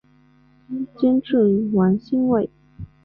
[0.97, 2.49] 监制王心慰。